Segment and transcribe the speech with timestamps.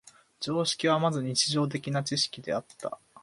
[0.39, 2.97] 常識はまず日常的な知識であった。